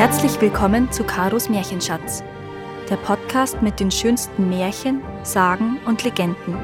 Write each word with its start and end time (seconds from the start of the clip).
Herzlich 0.00 0.40
willkommen 0.40 0.90
zu 0.90 1.04
Karos 1.04 1.50
Märchenschatz, 1.50 2.24
der 2.88 2.96
Podcast 2.96 3.60
mit 3.60 3.80
den 3.80 3.90
schönsten 3.90 4.48
Märchen, 4.48 5.02
Sagen 5.24 5.78
und 5.84 6.02
Legenden. 6.04 6.56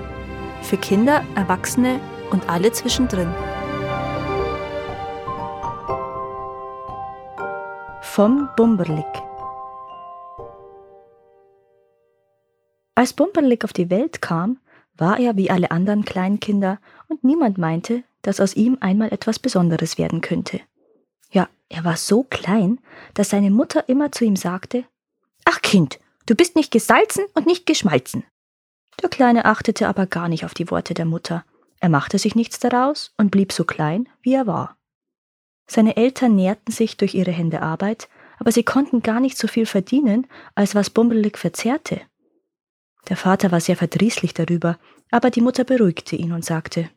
Für 0.62 0.78
Kinder, 0.78 1.22
Erwachsene 1.34 2.00
und 2.30 2.48
alle 2.48 2.72
zwischendrin. 2.72 3.28
Vom 8.00 8.48
Bumberlick. 8.56 9.04
Als 12.94 13.12
Bumberlick 13.12 13.64
auf 13.64 13.74
die 13.74 13.90
Welt 13.90 14.22
kam, 14.22 14.60
war 14.96 15.18
er 15.20 15.36
wie 15.36 15.50
alle 15.50 15.70
anderen 15.70 16.06
Kleinkinder 16.06 16.78
und 17.08 17.22
niemand 17.22 17.58
meinte, 17.58 18.02
dass 18.22 18.40
aus 18.40 18.56
ihm 18.56 18.78
einmal 18.80 19.12
etwas 19.12 19.38
Besonderes 19.38 19.98
werden 19.98 20.22
könnte. 20.22 20.62
Er 21.68 21.84
war 21.84 21.96
so 21.96 22.22
klein, 22.22 22.80
dass 23.14 23.30
seine 23.30 23.50
Mutter 23.50 23.88
immer 23.88 24.12
zu 24.12 24.24
ihm 24.24 24.36
sagte, 24.36 24.84
Ach 25.44 25.60
Kind, 25.62 25.98
du 26.26 26.34
bist 26.34 26.56
nicht 26.56 26.70
gesalzen 26.70 27.24
und 27.34 27.46
nicht 27.46 27.66
geschmalzen. 27.66 28.24
Der 29.02 29.08
Kleine 29.08 29.44
achtete 29.44 29.88
aber 29.88 30.06
gar 30.06 30.28
nicht 30.28 30.44
auf 30.44 30.54
die 30.54 30.70
Worte 30.70 30.94
der 30.94 31.04
Mutter. 31.04 31.44
Er 31.80 31.88
machte 31.88 32.18
sich 32.18 32.34
nichts 32.34 32.58
daraus 32.58 33.12
und 33.18 33.30
blieb 33.30 33.52
so 33.52 33.64
klein, 33.64 34.08
wie 34.22 34.34
er 34.34 34.46
war. 34.46 34.76
Seine 35.66 35.96
Eltern 35.96 36.34
nährten 36.34 36.72
sich 36.72 36.96
durch 36.96 37.14
ihre 37.14 37.32
Hände 37.32 37.60
Arbeit, 37.60 38.08
aber 38.38 38.52
sie 38.52 38.62
konnten 38.62 39.02
gar 39.02 39.20
nicht 39.20 39.36
so 39.36 39.48
viel 39.48 39.66
verdienen, 39.66 40.26
als 40.54 40.74
was 40.74 40.90
Bumbelig 40.90 41.38
verzehrte. 41.38 42.00
Der 43.08 43.16
Vater 43.16 43.52
war 43.52 43.60
sehr 43.60 43.76
verdrießlich 43.76 44.34
darüber, 44.34 44.78
aber 45.10 45.30
die 45.30 45.40
Mutter 45.40 45.64
beruhigte 45.64 46.16
ihn 46.16 46.32
und 46.32 46.44
sagte, 46.44 46.90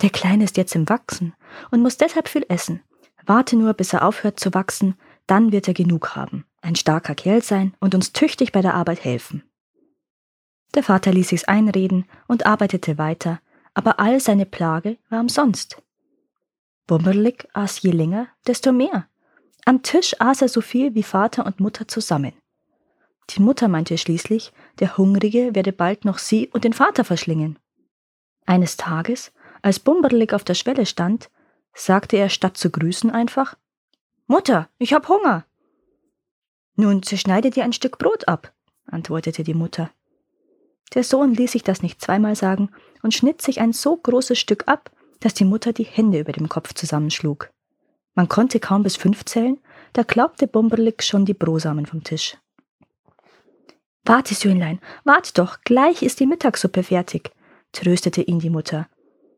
der 0.00 0.10
Kleine 0.10 0.44
ist 0.44 0.56
jetzt 0.56 0.74
im 0.74 0.88
Wachsen 0.88 1.34
und 1.70 1.80
muss 1.80 1.96
deshalb 1.96 2.28
viel 2.28 2.44
essen. 2.48 2.82
Warte 3.26 3.56
nur, 3.56 3.74
bis 3.74 3.92
er 3.92 4.06
aufhört 4.06 4.40
zu 4.40 4.54
wachsen, 4.54 4.96
dann 5.26 5.52
wird 5.52 5.68
er 5.68 5.74
genug 5.74 6.16
haben, 6.16 6.44
ein 6.60 6.76
starker 6.76 7.14
Kerl 7.14 7.42
sein 7.42 7.74
und 7.80 7.94
uns 7.94 8.12
tüchtig 8.12 8.52
bei 8.52 8.62
der 8.62 8.74
Arbeit 8.74 9.04
helfen. 9.04 9.42
Der 10.74 10.82
Vater 10.82 11.12
ließ 11.12 11.28
sich's 11.28 11.44
einreden 11.44 12.06
und 12.26 12.46
arbeitete 12.46 12.98
weiter, 12.98 13.40
aber 13.74 14.00
all 14.00 14.20
seine 14.20 14.46
Plage 14.46 14.98
war 15.10 15.20
umsonst. 15.20 15.82
Bumberlick 16.86 17.48
aß 17.52 17.82
je 17.82 17.90
länger, 17.90 18.28
desto 18.46 18.72
mehr. 18.72 19.06
Am 19.64 19.82
Tisch 19.82 20.20
aß 20.20 20.42
er 20.42 20.48
so 20.48 20.60
viel 20.60 20.94
wie 20.94 21.02
Vater 21.02 21.46
und 21.46 21.60
Mutter 21.60 21.86
zusammen. 21.86 22.32
Die 23.30 23.40
Mutter 23.40 23.68
meinte 23.68 23.96
schließlich, 23.96 24.52
der 24.80 24.96
Hungrige 24.96 25.54
werde 25.54 25.72
bald 25.72 26.04
noch 26.04 26.18
sie 26.18 26.48
und 26.48 26.64
den 26.64 26.72
Vater 26.72 27.04
verschlingen. 27.04 27.58
Eines 28.44 28.76
Tages, 28.76 29.32
als 29.62 29.78
Bumberlick 29.78 30.34
auf 30.34 30.42
der 30.42 30.54
Schwelle 30.54 30.86
stand, 30.86 31.30
sagte 31.74 32.16
er 32.16 32.28
statt 32.28 32.56
zu 32.56 32.70
grüßen 32.70 33.10
einfach 33.10 33.56
Mutter, 34.26 34.68
ich 34.78 34.92
hab 34.92 35.08
Hunger. 35.08 35.44
Nun 36.76 37.02
zerschneide 37.02 37.50
dir 37.50 37.64
ein 37.64 37.72
Stück 37.72 37.98
Brot 37.98 38.28
ab, 38.28 38.52
antwortete 38.86 39.44
die 39.44 39.54
Mutter. 39.54 39.90
Der 40.94 41.04
Sohn 41.04 41.34
ließ 41.34 41.52
sich 41.52 41.62
das 41.62 41.82
nicht 41.82 42.00
zweimal 42.00 42.36
sagen 42.36 42.70
und 43.02 43.14
schnitt 43.14 43.42
sich 43.42 43.60
ein 43.60 43.72
so 43.72 43.96
großes 43.96 44.38
Stück 44.38 44.68
ab, 44.68 44.90
dass 45.20 45.34
die 45.34 45.44
Mutter 45.44 45.72
die 45.72 45.84
Hände 45.84 46.18
über 46.20 46.32
dem 46.32 46.48
Kopf 46.48 46.74
zusammenschlug. 46.74 47.50
Man 48.14 48.28
konnte 48.28 48.60
kaum 48.60 48.82
bis 48.82 48.96
fünf 48.96 49.24
zählen, 49.24 49.58
da 49.92 50.02
glaubte 50.02 50.46
Bomberlick 50.46 51.02
schon 51.02 51.24
die 51.24 51.34
Brosamen 51.34 51.86
vom 51.86 52.04
Tisch. 52.04 52.36
Warte, 54.04 54.34
Söhnlein, 54.34 54.80
warte 55.04 55.32
doch, 55.34 55.60
gleich 55.64 56.02
ist 56.02 56.20
die 56.20 56.26
Mittagssuppe 56.26 56.82
fertig, 56.82 57.30
tröstete 57.72 58.20
ihn 58.22 58.40
die 58.40 58.50
Mutter. 58.50 58.88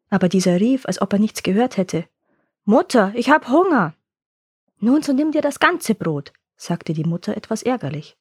Aber 0.09 0.29
dieser 0.29 0.59
rief, 0.59 0.87
als 0.87 1.01
ob 1.03 1.13
er 1.13 1.19
nichts 1.19 1.43
gehört 1.43 1.77
hätte. 1.77 2.07
Mutter, 2.67 3.13
ich 3.15 3.29
hab 3.29 3.49
Hunger. 3.49 3.93
Nun, 4.79 5.03
so 5.03 5.13
nimm 5.13 5.33
dir 5.33 5.43
das 5.43 5.61
ganze 5.61 5.95
Brot, 5.95 6.33
sagte 6.57 6.95
die 6.95 7.05
Mutter 7.05 7.37
etwas 7.37 7.63
ärgerlich. 7.63 8.17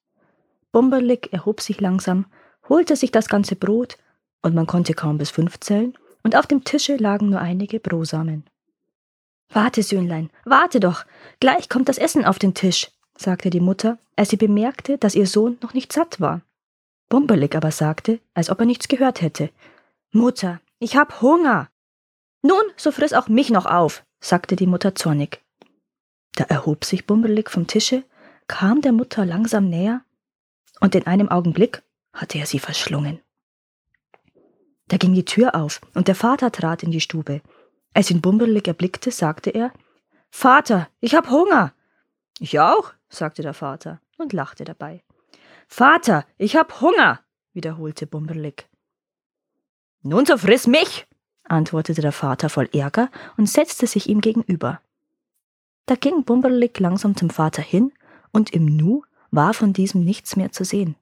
Bumberlick 0.74 1.32
erhob 1.32 1.62
sich 1.62 1.80
langsam, 1.80 2.26
holte 2.68 2.98
sich 2.98 3.12
das 3.12 3.30
ganze 3.30 3.56
Brot, 3.56 3.98
und 4.42 4.54
man 4.54 4.68
konnte 4.68 4.94
kaum 4.96 5.18
bis 5.18 5.30
fünf 5.30 5.62
zählen, 5.62 5.98
und 6.24 6.36
auf 6.36 6.46
dem 6.46 6.66
Tische 6.66 6.98
lagen 6.98 7.30
nur 7.30 7.40
einige 7.40 7.80
Brosamen. 7.80 8.44
Warte, 9.48 9.82
Söhnlein, 9.82 10.30
warte 10.44 10.82
doch, 10.82 11.06
gleich 11.40 11.70
kommt 11.70 11.88
das 11.88 11.98
Essen 11.98 12.26
auf 12.26 12.38
den 12.38 12.54
Tisch, 12.54 12.92
sagte 13.18 13.50
die 13.50 13.62
Mutter, 13.62 13.98
als 14.18 14.30
sie 14.30 14.38
bemerkte, 14.38 14.98
dass 14.98 15.16
ihr 15.16 15.28
Sohn 15.28 15.58
noch 15.62 15.74
nicht 15.74 15.94
satt 15.94 16.20
war. 16.20 16.42
Bumberlick 17.08 17.56
aber 17.56 17.72
sagte, 17.72 18.20
als 18.34 18.50
ob 18.50 18.60
er 18.60 18.66
nichts 18.66 18.90
gehört 18.90 19.22
hätte. 19.22 19.52
Mutter, 20.12 20.60
ich 20.80 20.98
hab 20.98 21.22
Hunger. 21.22 21.70
Nun, 22.42 22.64
so 22.76 22.92
friss 22.92 23.14
auch 23.14 23.30
mich 23.30 23.50
noch 23.50 23.66
auf, 23.66 24.04
sagte 24.24 24.56
die 24.56 24.68
Mutter 24.68 24.96
zornig. 24.96 25.42
Da 26.36 26.46
erhob 26.46 26.86
sich 26.86 27.06
Bumbelig 27.06 27.52
vom 27.52 27.68
Tische, 27.68 28.04
kam 28.48 28.82
der 28.82 28.94
Mutter 28.94 29.26
langsam 29.26 29.70
näher, 29.70 30.04
und 30.80 30.96
in 30.96 31.06
einem 31.06 31.30
Augenblick 31.30 31.84
hatte 32.14 32.40
er 32.40 32.46
sie 32.46 32.60
verschlungen. 32.60 33.22
Da 34.88 34.98
ging 34.98 35.14
die 35.14 35.26
Tür 35.26 35.56
auf, 35.56 35.82
und 35.94 36.08
der 36.08 36.16
Vater 36.16 36.52
trat 36.52 36.84
in 36.84 36.92
die 36.92 37.02
Stube. 37.02 37.42
Als 37.94 38.10
ihn 38.10 38.22
Bumbelig 38.22 38.68
erblickte, 38.68 39.12
sagte 39.12 39.50
er 39.50 39.72
Vater, 40.32 40.90
ich 41.00 41.14
hab 41.16 41.30
Hunger. 41.30 41.74
Ich 42.40 42.60
auch, 42.60 42.94
sagte 43.10 43.44
der 43.44 43.54
Vater 43.54 44.02
und 44.18 44.34
lachte 44.34 44.64
dabei. 44.64 45.04
Vater, 45.68 46.26
ich 46.38 46.56
hab 46.56 46.82
Hunger, 46.82 47.20
wiederholte 47.54 48.08
Bumbelig. 48.08 48.68
Nun 50.02 50.26
so 50.26 50.38
friss 50.38 50.66
mich, 50.66 51.08
antwortete 51.44 52.02
der 52.02 52.12
Vater 52.12 52.50
voll 52.50 52.70
Ärger 52.74 53.10
und 53.38 53.50
setzte 53.50 53.88
sich 53.88 54.10
ihm 54.10 54.22
gegenüber. 54.22 54.82
Da 55.86 55.96
ging 55.96 56.24
Bumberlick 56.24 56.80
langsam 56.80 57.16
zum 57.16 57.30
Vater 57.30 57.62
hin, 57.62 57.92
und 58.32 58.52
im 58.52 58.66
Nu 58.66 59.04
war 59.32 59.54
von 59.54 59.74
diesem 59.74 60.04
nichts 60.04 60.36
mehr 60.36 60.52
zu 60.52 60.64
sehen. 60.64 60.96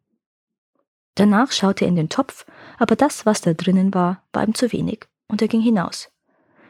Danach 1.16 1.52
schaute 1.52 1.86
er 1.86 1.90
in 1.90 1.96
den 1.96 2.10
Topf, 2.10 2.46
aber 2.78 2.96
das, 2.96 3.26
was 3.26 3.42
da 3.42 3.54
drinnen 3.54 3.94
war, 3.94 4.24
war 4.34 4.44
ihm 4.44 4.56
zu 4.56 4.72
wenig, 4.72 5.08
und 5.28 5.42
er 5.42 5.48
ging 5.48 5.62
hinaus. 5.62 6.10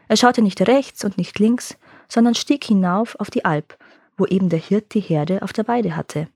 Er 0.08 0.18
schaute 0.18 0.42
nicht 0.42 0.62
rechts 0.68 1.06
und 1.06 1.18
nicht 1.18 1.40
links, 1.40 1.78
sondern 2.10 2.36
stieg 2.36 2.64
hinauf 2.66 3.16
auf 3.20 3.30
die 3.30 3.46
Alp, 3.46 3.78
wo 4.18 4.26
eben 4.26 4.50
der 4.50 4.60
Hirt 4.60 4.94
die 4.94 5.00
Herde 5.00 5.42
auf 5.42 5.54
der 5.54 5.68
Weide 5.68 5.96
hatte. 5.96 6.28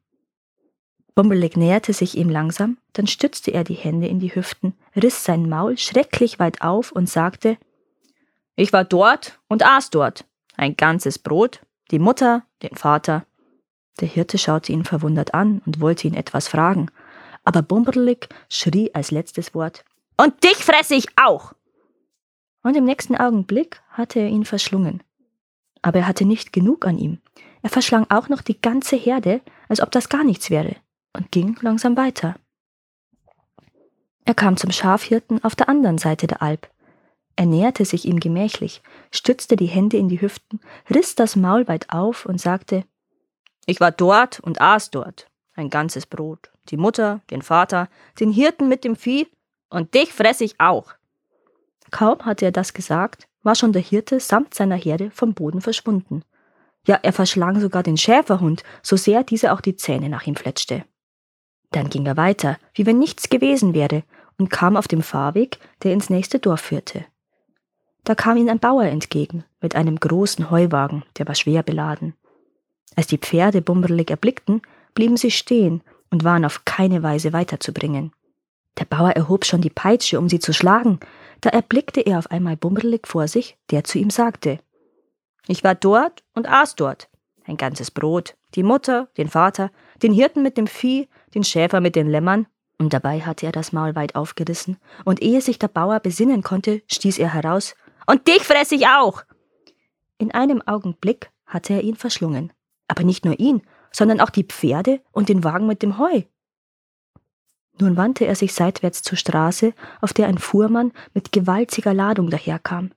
Bumbelig 1.15 1.55
näherte 1.55 1.93
sich 1.93 2.17
ihm 2.17 2.29
langsam, 2.29 2.77
dann 2.91 3.07
stützte 3.07 3.51
er 3.51 3.63
die 3.63 3.73
Hände 3.73 4.05
in 4.05 4.19
die 4.19 4.35
Hüften, 4.35 4.73
riss 4.97 5.23
sein 5.23 5.47
Maul 5.47 5.77
schrecklich 5.77 6.39
weit 6.39 6.61
auf 6.61 6.91
und 6.91 7.09
sagte 7.09 7.57
Ich 8.57 8.73
war 8.73 8.83
dort 8.83 9.39
und 9.47 9.65
aß 9.65 9.91
dort. 9.91 10.25
Ein 10.57 10.75
ganzes 10.75 11.17
Brot, 11.17 11.61
die 11.91 11.99
Mutter, 11.99 12.43
den 12.63 12.75
Vater. 12.75 13.25
Der 14.01 14.09
Hirte 14.09 14.37
schaute 14.37 14.73
ihn 14.73 14.83
verwundert 14.83 15.33
an 15.33 15.61
und 15.65 15.79
wollte 15.79 16.05
ihn 16.05 16.15
etwas 16.15 16.49
fragen, 16.49 16.91
aber 17.45 17.61
Bumberlig 17.61 18.27
schrie 18.49 18.93
als 18.93 19.11
letztes 19.11 19.55
Wort 19.55 19.85
Und 20.17 20.43
dich 20.43 20.57
fresse 20.57 20.95
ich 20.95 21.07
auch. 21.15 21.53
Und 22.61 22.75
im 22.75 22.83
nächsten 22.83 23.15
Augenblick 23.15 23.81
hatte 23.89 24.19
er 24.19 24.27
ihn 24.27 24.43
verschlungen. 24.43 25.01
Aber 25.81 25.99
er 25.99 26.07
hatte 26.07 26.25
nicht 26.25 26.51
genug 26.51 26.85
an 26.85 26.97
ihm. 26.97 27.19
Er 27.61 27.69
verschlang 27.69 28.05
auch 28.09 28.27
noch 28.27 28.41
die 28.41 28.59
ganze 28.59 28.97
Herde, 28.97 29.39
als 29.69 29.79
ob 29.79 29.91
das 29.91 30.09
gar 30.09 30.25
nichts 30.25 30.49
wäre 30.49 30.75
und 31.15 31.31
ging 31.31 31.57
langsam 31.61 31.97
weiter. 31.97 32.35
Er 34.25 34.33
kam 34.33 34.57
zum 34.57 34.71
Schafhirten 34.71 35.43
auf 35.43 35.55
der 35.55 35.69
anderen 35.69 35.97
Seite 35.97 36.27
der 36.27 36.41
Alp. 36.41 36.69
Er 37.35 37.45
näherte 37.45 37.85
sich 37.85 38.05
ihm 38.05 38.19
gemächlich, 38.19 38.81
stützte 39.11 39.55
die 39.55 39.65
Hände 39.65 39.97
in 39.97 40.09
die 40.09 40.21
Hüften, 40.21 40.59
riss 40.89 41.15
das 41.15 41.35
Maul 41.35 41.67
weit 41.67 41.89
auf 41.91 42.25
und 42.25 42.39
sagte 42.39 42.85
Ich 43.65 43.79
war 43.79 43.91
dort 43.91 44.39
und 44.39 44.61
aß 44.61 44.89
dort. 44.91 45.27
Ein 45.53 45.69
ganzes 45.69 46.05
Brot. 46.05 46.51
Die 46.69 46.77
Mutter, 46.77 47.21
den 47.29 47.41
Vater, 47.41 47.87
den 48.19 48.31
Hirten 48.31 48.67
mit 48.67 48.83
dem 48.83 48.95
Vieh 48.95 49.27
und 49.69 49.93
dich 49.93 50.11
fress 50.11 50.41
ich 50.41 50.59
auch. 50.59 50.93
Kaum 51.91 52.25
hatte 52.25 52.45
er 52.45 52.51
das 52.51 52.73
gesagt, 52.73 53.27
war 53.43 53.55
schon 53.55 53.73
der 53.73 53.81
Hirte 53.81 54.19
samt 54.19 54.53
seiner 54.53 54.75
Herde 54.75 55.11
vom 55.11 55.33
Boden 55.33 55.61
verschwunden. 55.61 56.23
Ja, 56.87 56.99
er 57.01 57.13
verschlang 57.13 57.59
sogar 57.59 57.83
den 57.83 57.97
Schäferhund, 57.97 58.63
so 58.81 58.95
sehr 58.95 59.23
dieser 59.23 59.53
auch 59.53 59.61
die 59.61 59.75
Zähne 59.75 60.09
nach 60.09 60.25
ihm 60.25 60.35
fletschte. 60.35 60.83
Dann 61.75 61.89
ging 61.89 62.05
er 62.05 62.15
weiter, 62.15 62.57
wie 62.73 62.85
wenn 62.85 62.99
nichts 62.99 63.27
gewesen 63.27 63.73
wäre, 63.73 64.03
und 64.37 64.49
kam 64.49 64.77
auf 64.77 64.87
dem 64.87 65.01
Fahrweg, 65.01 65.59
der 65.83 65.91
ins 65.91 66.09
nächste 66.09 66.39
Dorf 66.39 66.61
führte. 66.61 67.03
Da 68.05 68.15
kam 68.15 68.37
ihm 68.37 68.47
ein 68.47 68.59
Bauer 68.59 68.85
entgegen, 68.85 69.43
mit 69.59 69.75
einem 69.75 69.99
großen 69.99 70.49
Heuwagen, 70.49 71.03
der 71.17 71.27
war 71.27 71.35
schwer 71.35 71.63
beladen. 71.63 72.13
Als 72.95 73.07
die 73.07 73.17
Pferde 73.17 73.61
Bumberlig 73.61 74.09
erblickten, 74.09 74.61
blieben 74.93 75.17
sie 75.17 75.31
stehen 75.31 75.81
und 76.09 76.23
waren 76.23 76.45
auf 76.45 76.63
keine 76.63 77.03
Weise 77.03 77.33
weiterzubringen. 77.33 78.13
Der 78.79 78.85
Bauer 78.85 79.09
erhob 79.09 79.43
schon 79.43 79.59
die 79.59 79.69
Peitsche, 79.69 80.17
um 80.17 80.29
sie 80.29 80.39
zu 80.39 80.53
schlagen, 80.53 81.01
da 81.41 81.49
erblickte 81.49 81.99
er 81.99 82.19
auf 82.19 82.31
einmal 82.31 82.55
Bumberlig 82.55 83.05
vor 83.05 83.27
sich, 83.27 83.57
der 83.69 83.83
zu 83.83 83.99
ihm 83.99 84.11
sagte 84.11 84.59
Ich 85.47 85.65
war 85.65 85.75
dort 85.75 86.23
und 86.35 86.47
aß 86.47 86.75
dort. 86.75 87.09
Ein 87.45 87.57
ganzes 87.57 87.91
Brot, 87.91 88.35
die 88.55 88.63
Mutter, 88.63 89.09
den 89.17 89.27
Vater, 89.27 89.71
den 90.01 90.13
Hirten 90.13 90.41
mit 90.41 90.57
dem 90.57 90.67
Vieh, 90.67 91.09
den 91.35 91.43
Schäfer 91.43 91.81
mit 91.81 91.95
den 91.95 92.07
Lämmern, 92.07 92.47
und 92.77 92.93
dabei 92.93 93.21
hatte 93.21 93.45
er 93.45 93.51
das 93.51 93.71
Maul 93.71 93.95
weit 93.95 94.15
aufgerissen, 94.15 94.77
und 95.05 95.21
ehe 95.21 95.41
sich 95.41 95.59
der 95.59 95.67
Bauer 95.67 95.99
besinnen 95.99 96.41
konnte, 96.41 96.81
stieß 96.91 97.19
er 97.19 97.33
heraus 97.33 97.75
Und 98.07 98.27
dich 98.27 98.43
fress 98.43 98.71
ich 98.71 98.87
auch. 98.87 99.23
In 100.17 100.31
einem 100.31 100.61
Augenblick 100.61 101.29
hatte 101.45 101.73
er 101.73 101.81
ihn 101.81 101.95
verschlungen. 101.95 102.51
Aber 102.87 103.03
nicht 103.03 103.25
nur 103.25 103.39
ihn, 103.39 103.61
sondern 103.91 104.19
auch 104.19 104.29
die 104.29 104.43
Pferde 104.43 105.01
und 105.11 105.29
den 105.29 105.43
Wagen 105.43 105.67
mit 105.67 105.81
dem 105.81 105.97
Heu. 105.97 106.23
Nun 107.79 107.97
wandte 107.97 108.25
er 108.25 108.35
sich 108.35 108.53
seitwärts 108.53 109.01
zur 109.01 109.17
Straße, 109.17 109.73
auf 110.01 110.13
der 110.13 110.27
ein 110.27 110.37
Fuhrmann 110.37 110.91
mit 111.13 111.31
gewaltiger 111.31 111.93
Ladung 111.93 112.29
daherkam. 112.29 112.91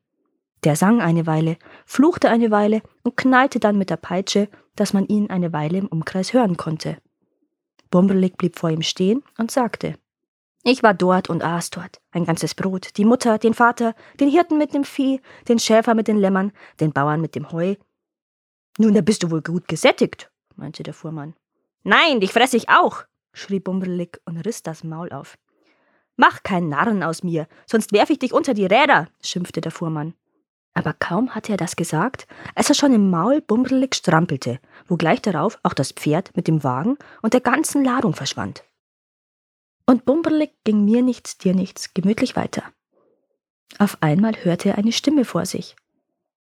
Der 0.64 0.76
sang 0.76 1.00
eine 1.00 1.26
Weile, 1.26 1.56
fluchte 1.86 2.28
eine 2.28 2.50
Weile 2.50 2.82
und 3.02 3.16
knallte 3.16 3.60
dann 3.60 3.78
mit 3.78 3.90
der 3.90 3.96
Peitsche, 3.96 4.48
dass 4.76 4.92
man 4.92 5.06
ihn 5.06 5.30
eine 5.30 5.52
Weile 5.52 5.78
im 5.78 5.86
Umkreis 5.86 6.32
hören 6.32 6.56
konnte. 6.56 6.98
Bomberlick 7.90 8.36
blieb 8.36 8.58
vor 8.58 8.70
ihm 8.70 8.82
stehen 8.82 9.22
und 9.38 9.50
sagte 9.50 9.94
Ich 10.64 10.82
war 10.82 10.94
dort 10.94 11.30
und 11.30 11.42
aß 11.42 11.70
dort, 11.70 12.00
ein 12.10 12.24
ganzes 12.24 12.54
Brot, 12.54 12.96
die 12.96 13.04
Mutter, 13.04 13.38
den 13.38 13.54
Vater, 13.54 13.94
den 14.20 14.28
Hirten 14.28 14.58
mit 14.58 14.74
dem 14.74 14.84
Vieh, 14.84 15.20
den 15.48 15.58
Schäfer 15.58 15.94
mit 15.94 16.08
den 16.08 16.18
Lämmern, 16.18 16.52
den 16.80 16.92
Bauern 16.92 17.20
mit 17.20 17.34
dem 17.34 17.50
Heu. 17.52 17.76
Nun, 18.78 18.94
da 18.94 19.00
bist 19.00 19.22
du 19.22 19.30
wohl 19.30 19.42
gut 19.42 19.66
gesättigt, 19.68 20.30
meinte 20.56 20.82
der 20.82 20.94
Fuhrmann. 20.94 21.34
Nein, 21.82 22.20
dich 22.20 22.32
fress 22.32 22.54
ich 22.54 22.68
auch, 22.68 23.04
schrie 23.32 23.60
Bumberlick 23.60 24.20
und 24.24 24.38
riss 24.38 24.62
das 24.62 24.84
Maul 24.84 25.10
auf. 25.12 25.38
Mach 26.16 26.42
keinen 26.42 26.68
Narren 26.68 27.02
aus 27.02 27.22
mir, 27.22 27.46
sonst 27.66 27.92
werf 27.92 28.10
ich 28.10 28.18
dich 28.18 28.32
unter 28.32 28.52
die 28.52 28.66
Räder, 28.66 29.08
schimpfte 29.22 29.60
der 29.60 29.70
Fuhrmann. 29.70 30.14
Aber 30.74 30.92
kaum 30.92 31.34
hatte 31.34 31.52
er 31.52 31.56
das 31.56 31.76
gesagt, 31.76 32.26
als 32.54 32.68
er 32.68 32.74
schon 32.74 32.92
im 32.92 33.10
Maul 33.10 33.40
Bumberlick 33.40 33.94
strampelte, 33.94 34.60
wo 34.88 34.96
gleich 34.96 35.22
darauf 35.22 35.58
auch 35.62 35.74
das 35.74 35.92
Pferd 35.92 36.36
mit 36.36 36.48
dem 36.48 36.64
Wagen 36.64 36.96
und 37.22 37.34
der 37.34 37.40
ganzen 37.40 37.84
Ladung 37.84 38.14
verschwand. 38.14 38.64
Und 39.86 40.04
Bumberlick 40.04 40.52
ging 40.64 40.84
mir 40.84 41.02
nichts, 41.02 41.38
dir 41.38 41.54
nichts, 41.54 41.94
gemütlich 41.94 42.36
weiter. 42.36 42.62
Auf 43.78 43.98
einmal 44.02 44.34
hörte 44.44 44.70
er 44.70 44.78
eine 44.78 44.92
Stimme 44.92 45.24
vor 45.24 45.46
sich. 45.46 45.76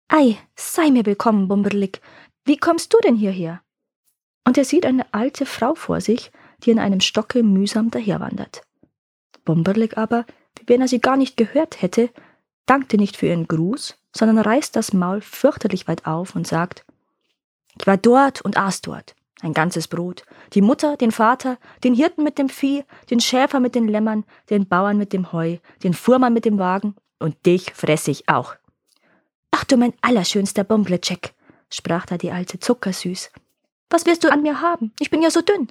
Ei, 0.08 0.36
sei 0.54 0.90
mir 0.90 1.06
willkommen, 1.06 1.48
Bumberlick. 1.48 2.00
Wie 2.44 2.56
kommst 2.56 2.92
du 2.92 2.98
denn 2.98 3.16
hierher? 3.16 3.62
Und 4.44 4.58
er 4.58 4.64
sieht 4.64 4.84
eine 4.84 5.06
alte 5.12 5.46
Frau 5.46 5.74
vor 5.74 6.00
sich, 6.00 6.30
die 6.64 6.70
in 6.70 6.78
einem 6.78 7.00
Stocke 7.00 7.42
mühsam 7.42 7.90
daherwandert. 7.90 8.62
Bumberlick 9.44 9.96
aber, 9.96 10.26
wie 10.58 10.68
wenn 10.68 10.80
er 10.80 10.88
sie 10.88 11.00
gar 11.00 11.16
nicht 11.16 11.36
gehört 11.36 11.82
hätte, 11.82 12.10
dankte 12.66 12.96
nicht 12.96 13.16
für 13.16 13.26
ihren 13.26 13.48
Gruß, 13.48 13.96
sondern 14.14 14.38
reißt 14.38 14.76
das 14.76 14.92
Maul 14.92 15.20
fürchterlich 15.20 15.88
weit 15.88 16.06
auf 16.06 16.36
und 16.36 16.46
sagt, 16.46 16.84
ich 17.82 17.86
war 17.88 17.96
dort 17.96 18.42
und 18.42 18.56
aß 18.56 18.80
dort, 18.82 19.16
ein 19.40 19.54
ganzes 19.54 19.88
Brot, 19.88 20.22
die 20.52 20.60
Mutter, 20.60 20.96
den 20.96 21.10
Vater, 21.10 21.58
den 21.82 21.94
Hirten 21.94 22.22
mit 22.22 22.38
dem 22.38 22.48
Vieh, 22.48 22.84
den 23.10 23.18
Schäfer 23.18 23.58
mit 23.58 23.74
den 23.74 23.88
Lämmern, 23.88 24.24
den 24.50 24.68
Bauern 24.68 24.96
mit 24.96 25.12
dem 25.12 25.32
Heu, 25.32 25.56
den 25.82 25.92
Fuhrmann 25.92 26.32
mit 26.32 26.44
dem 26.44 26.60
Wagen 26.60 26.94
und 27.18 27.44
dich 27.44 27.72
fress 27.74 28.06
ich 28.06 28.28
auch. 28.28 28.54
Ach 29.50 29.64
du 29.64 29.76
mein 29.76 29.94
allerschönster 30.00 30.62
Bumblecheck, 30.62 31.34
sprach 31.70 32.06
da 32.06 32.18
die 32.18 32.30
Alte 32.30 32.60
zuckersüß. 32.60 33.32
Was 33.90 34.06
wirst 34.06 34.22
du 34.22 34.30
an 34.30 34.42
mir 34.42 34.60
haben? 34.60 34.92
Ich 35.00 35.10
bin 35.10 35.20
ja 35.20 35.32
so 35.32 35.40
dünn. 35.40 35.66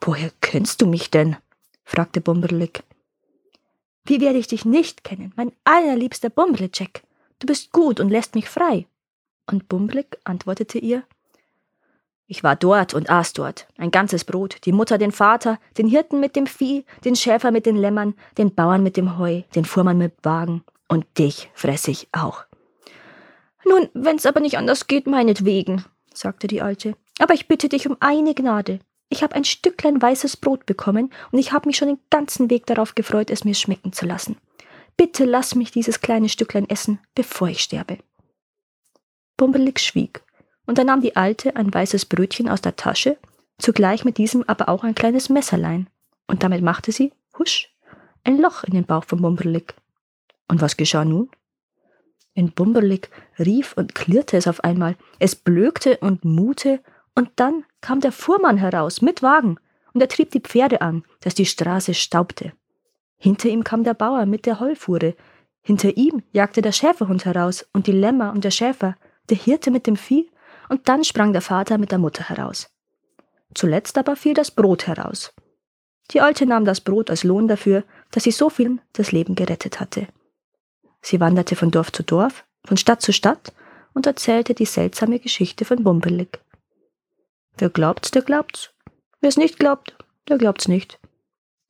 Woher 0.00 0.30
kennst 0.40 0.80
du 0.80 0.86
mich 0.86 1.10
denn? 1.10 1.36
fragte 1.82 2.20
Bumberlick. 2.20 2.84
Wie 4.04 4.20
werde 4.20 4.38
ich 4.38 4.46
dich 4.46 4.64
nicht 4.64 5.02
kennen, 5.02 5.32
mein 5.34 5.50
allerliebster 5.64 6.30
Bumblejack? 6.30 7.02
Du 7.40 7.48
bist 7.48 7.72
gut 7.72 7.98
und 7.98 8.10
lässt 8.10 8.36
mich 8.36 8.48
frei. 8.48 8.86
Und 9.50 9.68
Bumblick 9.68 10.18
antwortete 10.24 10.78
ihr, 10.78 11.02
ich 12.28 12.44
war 12.44 12.54
dort 12.54 12.94
und 12.94 13.10
aß 13.10 13.32
dort, 13.32 13.66
ein 13.76 13.90
ganzes 13.90 14.24
Brot, 14.24 14.58
die 14.64 14.70
Mutter 14.70 14.96
den 14.96 15.10
Vater, 15.10 15.58
den 15.76 15.88
Hirten 15.88 16.20
mit 16.20 16.36
dem 16.36 16.46
Vieh, 16.46 16.84
den 17.04 17.16
Schäfer 17.16 17.50
mit 17.50 17.66
den 17.66 17.74
Lämmern, 17.74 18.14
den 18.38 18.54
Bauern 18.54 18.84
mit 18.84 18.96
dem 18.96 19.18
Heu, 19.18 19.42
den 19.56 19.64
Fuhrmann 19.64 19.98
mit 19.98 20.14
Wagen, 20.22 20.62
und 20.86 21.04
dich 21.18 21.50
fress 21.54 21.88
ich 21.88 22.06
auch. 22.12 22.44
Nun, 23.64 23.88
wenn's 23.94 24.26
aber 24.26 24.38
nicht 24.38 24.58
anders 24.58 24.86
geht, 24.86 25.08
meinetwegen, 25.08 25.84
sagte 26.14 26.46
die 26.46 26.62
Alte, 26.62 26.94
aber 27.18 27.34
ich 27.34 27.48
bitte 27.48 27.68
dich 27.68 27.88
um 27.88 27.96
eine 27.98 28.34
Gnade. 28.34 28.78
Ich 29.08 29.24
habe 29.24 29.34
ein 29.34 29.44
Stücklein 29.44 30.00
weißes 30.00 30.36
Brot 30.36 30.66
bekommen 30.66 31.12
und 31.32 31.40
ich 31.40 31.50
habe 31.50 31.68
mich 31.68 31.76
schon 31.76 31.88
den 31.88 32.00
ganzen 32.10 32.48
Weg 32.48 32.66
darauf 32.66 32.94
gefreut, 32.94 33.30
es 33.30 33.44
mir 33.44 33.54
schmecken 33.54 33.92
zu 33.92 34.06
lassen. 34.06 34.36
Bitte 34.96 35.24
lass 35.24 35.56
mich 35.56 35.72
dieses 35.72 36.00
kleine 36.00 36.28
Stücklein 36.28 36.68
essen, 36.68 37.00
bevor 37.16 37.48
ich 37.48 37.60
sterbe. 37.60 37.98
Bumbelig 39.40 39.80
schwieg, 39.80 40.22
und 40.66 40.76
da 40.76 40.84
nahm 40.84 41.00
die 41.00 41.16
Alte 41.16 41.56
ein 41.56 41.72
weißes 41.72 42.04
Brötchen 42.04 42.46
aus 42.46 42.60
der 42.60 42.76
Tasche, 42.76 43.16
zugleich 43.56 44.04
mit 44.04 44.18
diesem 44.18 44.44
aber 44.46 44.68
auch 44.68 44.84
ein 44.84 44.94
kleines 44.94 45.30
Messerlein, 45.30 45.88
und 46.26 46.42
damit 46.42 46.60
machte 46.60 46.92
sie, 46.92 47.14
husch, 47.38 47.74
ein 48.22 48.36
Loch 48.36 48.64
in 48.64 48.74
den 48.74 48.84
Bauch 48.84 49.04
von 49.04 49.22
Bumberlick. 49.22 49.72
Und 50.46 50.60
was 50.60 50.76
geschah 50.76 51.06
nun? 51.06 51.30
In 52.34 52.52
Bumberlick 52.52 53.08
rief 53.38 53.72
und 53.78 53.94
klirrte 53.94 54.36
es 54.36 54.46
auf 54.46 54.62
einmal, 54.62 54.94
es 55.18 55.36
blökte 55.36 55.96
und 56.02 56.22
mute 56.22 56.80
und 57.14 57.30
dann 57.36 57.64
kam 57.80 58.00
der 58.00 58.12
Fuhrmann 58.12 58.58
heraus 58.58 59.00
mit 59.00 59.22
Wagen, 59.22 59.56
und 59.94 60.02
er 60.02 60.08
trieb 60.08 60.32
die 60.32 60.40
Pferde 60.40 60.82
an, 60.82 61.02
dass 61.20 61.34
die 61.34 61.46
Straße 61.46 61.94
staubte. 61.94 62.52
Hinter 63.16 63.48
ihm 63.48 63.64
kam 63.64 63.84
der 63.84 63.94
Bauer 63.94 64.26
mit 64.26 64.44
der 64.44 64.60
Heulfuhre, 64.60 65.14
hinter 65.62 65.96
ihm 65.96 66.22
jagte 66.30 66.60
der 66.60 66.72
Schäferhund 66.72 67.24
heraus 67.24 67.66
und 67.72 67.86
die 67.86 67.92
Lämmer 67.92 68.32
und 68.32 68.44
der 68.44 68.50
Schäfer, 68.50 68.96
der 69.28 69.36
Hirte 69.36 69.70
mit 69.70 69.86
dem 69.86 69.96
Vieh, 69.96 70.30
und 70.68 70.88
dann 70.88 71.04
sprang 71.04 71.32
der 71.32 71.42
Vater 71.42 71.78
mit 71.78 71.90
der 71.90 71.98
Mutter 71.98 72.28
heraus. 72.28 72.70
Zuletzt 73.54 73.98
aber 73.98 74.16
fiel 74.16 74.34
das 74.34 74.52
Brot 74.52 74.86
heraus. 74.86 75.32
Die 76.12 76.20
Alte 76.20 76.46
nahm 76.46 76.64
das 76.64 76.80
Brot 76.80 77.10
als 77.10 77.24
Lohn 77.24 77.48
dafür, 77.48 77.84
dass 78.10 78.24
sie 78.24 78.30
so 78.30 78.50
vielen 78.50 78.80
das 78.92 79.12
Leben 79.12 79.34
gerettet 79.34 79.80
hatte. 79.80 80.06
Sie 81.02 81.20
wanderte 81.20 81.56
von 81.56 81.70
Dorf 81.70 81.92
zu 81.92 82.02
Dorf, 82.02 82.44
von 82.64 82.76
Stadt 82.76 83.02
zu 83.02 83.12
Stadt 83.12 83.52
und 83.94 84.06
erzählte 84.06 84.54
die 84.54 84.64
seltsame 84.64 85.18
Geschichte 85.18 85.64
von 85.64 85.82
Bumbelig. 85.82 86.40
Wer 87.58 87.70
glaubt's, 87.70 88.10
der 88.10 88.22
glaubt's. 88.22 88.70
Wer 89.20 89.28
es 89.28 89.36
nicht 89.36 89.58
glaubt, 89.58 89.96
der 90.28 90.38
glaubt's 90.38 90.68
nicht. 90.68 90.98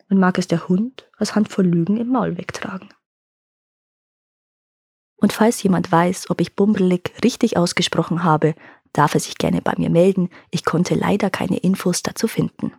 Und 0.09 0.19
mag 0.19 0.39
es 0.39 0.49
der 0.49 0.69
Hund 0.69 1.09
als 1.17 1.35
Handvoll 1.35 1.67
Lügen 1.67 1.97
im 1.97 2.09
Maul 2.09 2.37
wegtragen. 2.37 2.89
Und 5.21 5.33
falls 5.33 5.63
jemand 5.63 5.93
weiß, 5.93 6.31
ob 6.31 6.41
ich 6.41 6.57
Bumbelig 6.57 7.13
richtig 7.23 7.57
ausgesprochen 7.57 8.25
habe, 8.25 8.55
darf 8.93 9.15
er 9.15 9.21
sich 9.21 9.37
gerne 9.37 9.61
bei 9.63 9.75
mir 9.77 9.91
melden. 9.91 10.31
Ich 10.51 10.65
konnte 10.65 10.95
leider 10.95 11.31
keine 11.31 11.59
Infos 11.59 12.03
dazu 12.03 12.27
finden. 12.27 12.73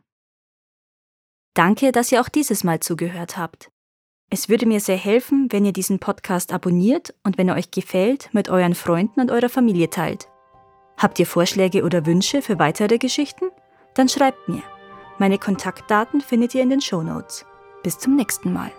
Danke, 1.53 1.91
dass 1.91 2.11
ihr 2.11 2.21
auch 2.21 2.29
dieses 2.29 2.63
Mal 2.63 2.79
zugehört 2.79 3.37
habt. 3.37 3.71
Es 4.29 4.47
würde 4.47 4.65
mir 4.65 4.79
sehr 4.79 4.97
helfen, 4.97 5.47
wenn 5.51 5.65
ihr 5.65 5.73
diesen 5.73 5.99
Podcast 5.99 6.53
abonniert 6.53 7.13
und 7.23 7.37
wenn 7.37 7.49
er 7.49 7.55
euch 7.55 7.69
gefällt, 7.69 8.29
mit 8.31 8.49
euren 8.49 8.75
Freunden 8.75 9.19
und 9.19 9.29
eurer 9.29 9.49
Familie 9.49 9.89
teilt. 9.89 10.29
Habt 10.97 11.19
ihr 11.19 11.25
Vorschläge 11.25 11.83
oder 11.83 12.05
Wünsche 12.05 12.41
für 12.41 12.57
weitere 12.57 12.97
Geschichten? 12.97 13.45
Dann 13.93 14.07
schreibt 14.07 14.47
mir. 14.47 14.63
Meine 15.17 15.37
Kontaktdaten 15.37 16.21
findet 16.21 16.55
ihr 16.55 16.63
in 16.63 16.69
den 16.69 16.81
Show 16.81 17.03
Notes. 17.03 17.45
Bis 17.83 17.99
zum 17.99 18.15
nächsten 18.15 18.53
Mal. 18.53 18.71